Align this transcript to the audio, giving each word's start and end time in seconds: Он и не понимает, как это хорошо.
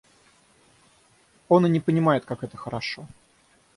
Он 1.47 1.67
и 1.67 1.69
не 1.69 1.79
понимает, 1.79 2.25
как 2.25 2.43
это 2.43 2.57
хорошо. 2.57 3.07